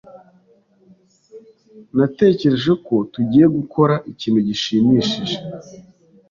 Natekereje 1.97 2.71
ko 2.85 2.95
tugiye 3.13 3.45
gukora 3.57 3.95
ikintu 4.11 4.39
gishimishije. 4.47 5.37